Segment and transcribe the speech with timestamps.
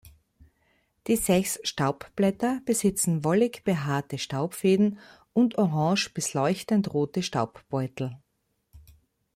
[1.05, 4.97] Die sechs Staubblätter besitzen wollig behaarte Staubfäden
[5.31, 8.17] und orange bis leuchtend rote Staubbeutel.